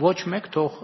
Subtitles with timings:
[0.00, 0.76] ոչ մեկ թող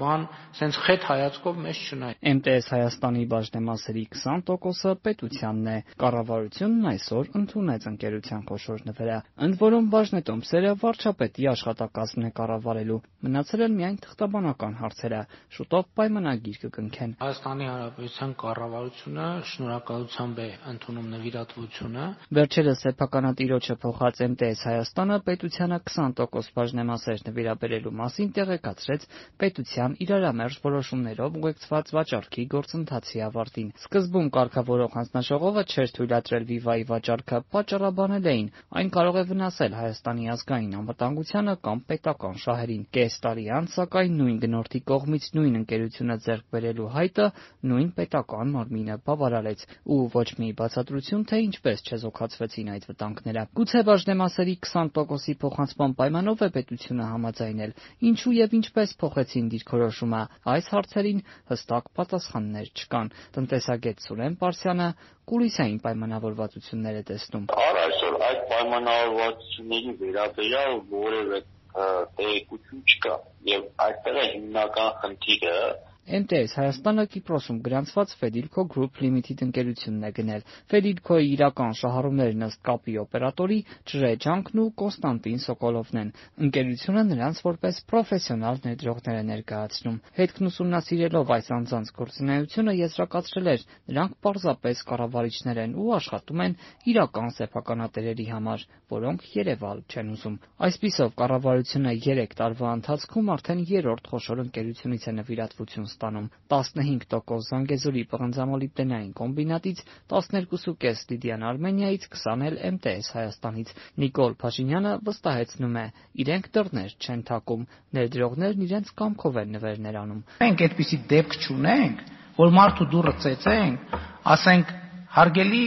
[0.00, 0.24] բան
[0.58, 8.42] սենց խետ հայացքով մեզ չնայ։ MTS Հայաստանի բաժնեմասերի 20%-ը պետությանն է։ Կառավարությունն այսօր ընդունեց ընկերության
[8.50, 15.20] խոշոր նվերը։ Ընդ որում բաժնետոմսերը վարչապետի աշխատակազմն է կառավարելու։ Մնացել են միայն թղթաբանական հարցերը։
[15.54, 22.04] Շուտով պայմանագիր կկնքեն։ Հայաստանի Հանրապետության կառավարությունը շնորհակալությամբ է ընդունում նվիրատվությունը։
[22.38, 28.30] Վերջերս սեփականատիրոջը փոխած MTS Հայաստանը պետությանը 20% բաժնեմասեր նվիրաբերելու մասին
[28.64, 29.04] տեղեկացրեց
[29.40, 38.28] պետության իրարամերժ որոշումներով ուղեկցված վաճառքի գործընթացի ավարտին։ Սկզբում կարգավորող հանձնաժողովը չէր թույլատրել Viva-ի վաճառքը, պատճառաբանել
[38.34, 38.48] էին՝
[38.80, 44.38] այն կարող է վնասել Հայաստանի ազգային անվտանգությանը կամ պետական շահերին։ Կես տարի անց, սակայն, նույն
[44.44, 47.26] գնորդի կողմից նույն ընկերությունը ձեռք բերելու հայտը
[47.74, 54.54] նույն պետական մարմինը բավարարեց ու ոչ մի բացատրություն, թե ինչպես չեզոքացվեցին այդ վտանգները։ Գուցե բաժնեմասերի
[54.64, 60.20] 20%-ի փոխանցման պայմանով է պետությունը համաձայնել։ Ինչու եւ ինչպես փոխեցին դիրքորոշումը,
[60.54, 61.22] այս հարցերին
[61.52, 64.88] հստակ պատասխաններ չկան։ Տնտեսագետ Սուրեն Պարսյանը
[65.32, 71.42] կուլիսային պայմանավորվածություններ է տեսնում։ Առ այսօր այդ պայմանավորվածությունների վերաբերյալ որևէ
[71.74, 73.14] տեղեկություն չկա
[73.50, 75.56] եւ այստեղ է հիմնական խնդիրը
[76.04, 82.96] MTS Հայաստանը Կիպրոսում գրանցված Fedilco Group Limited ընկերությունն է գնել։ Fedilco-ի իրական շահառուներն ըստ կապի
[83.02, 83.56] օպերատորի
[83.88, 86.10] Ջրե Ջանքն ու Կոստանտին Սոկոլովն են։
[86.44, 94.14] Ընկերությունը նրանց որպես պրոֆեսիոնալ ներդրողներ է ներկայացնում։ Հետքն ուսումնասիրելով այս անձանց գործունեությունը եզրակացրել էր, նրանք
[94.28, 96.58] պարզապես կառավարիչներ են ու աշխատում են
[96.92, 100.38] իրական սեփականատերերի համար, որոնք երևալ չեն ուզում։
[100.68, 109.12] Այսպիսով կառավարությունը 3 տարվա ընթացքում արդեն երրորդ խոշոր ընկերությունից է նվիրատվություն ստանում 15% Զանգեզուրի պղնձամոլիբդենային
[109.20, 113.72] կոմբինատից, 12.5 Լիդիան Արմենիայից, 20 էլ MTS Հայաստանից։
[114.04, 115.86] Նիկոլ Փաշինյանը վստահեցնում է,
[116.24, 117.66] իրենք դռներ չեն թակում,
[117.98, 123.98] ներդրողներն իրենց կամքով են նվերներ անում։ Մենք այդպիսի դեպք չունենք, որ մարդու դուռը ծեծենք,
[124.34, 124.72] ասենք
[125.14, 125.66] հարգելի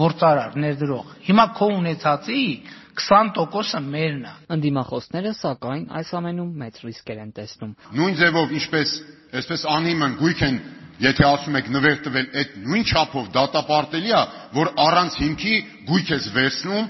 [0.00, 2.40] գործարար ներդրող, հիմա քո ունեցածի
[2.96, 8.94] 20%-ը մերն է։ Ընդդիմախոսները, սակայն, այս ամենում մեծ ռիսկեր են տեսնում։ Նույն ձևով, ինչպես
[9.36, 10.58] այսպես անիմն գույք են
[10.96, 14.20] Եթե ասում եք նվեր տվել, այդ նույն չափով դատապարտելի է,
[14.56, 15.56] որ առանց հիմքի
[15.90, 16.86] գույք ես վերցնում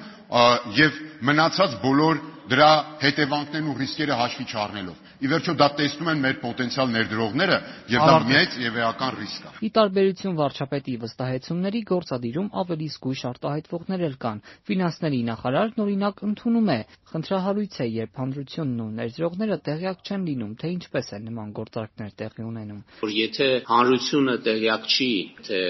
[0.77, 2.21] եւ մնացած բոլոր
[2.51, 2.71] դրա
[3.03, 7.57] հետևանքներն ու ռիսկերը հաշվի չառնելով։ Ի վերջո դա տեսնում են մեր պոտենցիալ ներդրողները
[7.91, 14.05] եւ դա մեծ եւ էական ռիսկ է։ Ի տարբերություն վարչապետի վստահեցումների գործադիրում ավելի զգույշ արտահայտվողներ
[14.07, 16.79] էլ կան։ Ֆինանսների նախարարն օրինակ ընդունում է,
[17.17, 22.47] խնդրահարույց է, երբ հանրությունն ու ներդրողները տեղյակ չեն լինում, թե ինչպես են նման գործարքներ տեղի
[22.47, 25.13] ունենում։ Որ եթե հանրությունը տեղյակ չի,
[25.47, 25.61] թե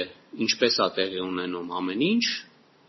[0.46, 2.26] ինչպես է տեղի ունենում ամեն ինչ,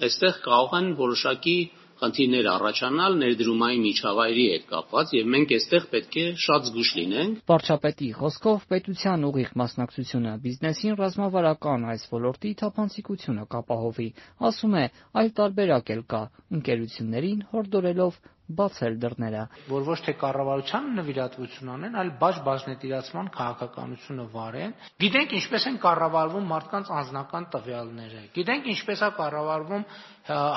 [0.08, 1.60] այստեղ կարող են որոշակի
[1.98, 8.10] խնդիրներ առաջանալ ներդրումային միջավայրի հետ կապված եւ մենք այստեղ պետք է շատ զգուշ լինենք։ Վարչապետի
[8.20, 14.10] խոսքով պետության ուղիղ մասնակցությունը բիզնեսին ռազմավարական այս ոլորտի թափանցիկությունը կապահովի։
[14.52, 14.86] Ասում է,
[15.18, 16.24] այլ տարբերակ էլ կա՝
[16.58, 24.76] ընկերություններին հորդորելով բացել դռները, որ ոչ թե կառավարությանը նվիրատվություն անեն, այլ բաց բաժնետիրացման քաղաքականությունը վարեն։
[25.04, 29.84] Գիտենք ինչպես են կառավարվում մարդկանց անձնական տվյալները։ Գիտենք ինչպես է կառավարվում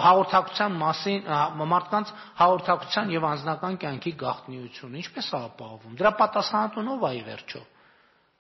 [0.07, 1.29] հաղորդակցության մասին
[1.75, 2.15] մարդկանց
[2.45, 7.63] հաղորդակցության եւ անձնական կյանքի գաղտնիությունը։ Ինչպես է ապահովում։ Դրա պատասխանատունով է ի վերջո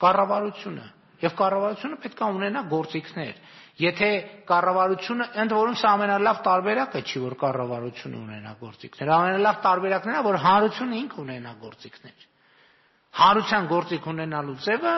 [0.00, 0.88] կառավարությունը։
[1.20, 3.34] Եվ կառավարությունը պետք է ունենա գործիքներ
[3.80, 4.08] Եթե
[4.48, 10.38] կառավարությունը ընդ որում սա ամենալավ տարբերակը չի, որ կառավարությունը ունենա գործիքներ։ Ամենալավ տարբերակն է, որ
[10.44, 12.26] հանրությունը ինքը ունենա գործիքներ։
[13.20, 14.94] Հանրության գործիք ունենալու ձևը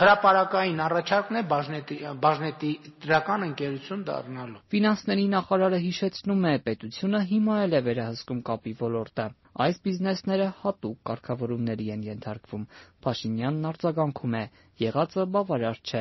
[0.00, 2.72] հրաապարակային առաջարկն է բաժնետի բաժնետի
[3.04, 9.26] դրական ընկերություն դառնալու։ Ֆինանսների նախարարը հիշեցնում է, պետությունը հիմա էլ է վերահսկում կապի ոլորտը։
[9.62, 12.62] Այս բիզնեսները հատուկ կարգավորումների են ենթարկվում։
[13.06, 14.44] Փաշինյանն արձագանքում է.
[14.82, 16.00] եղածը բավարար չէ,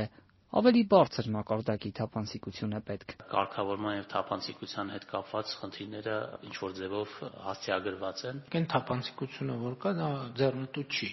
[0.61, 6.17] ավելի բարձր մակարդակի թափանցիկություն է պետք։ Կարգավորման եւ թափանցիկության հետ կապված խնդիրները
[6.49, 7.15] ինչ որ ձևով
[7.45, 10.09] հասցեագրված են։ Այն թափանցիկությունը, որ կա, դա
[10.41, 11.09] ձեռնտու չի։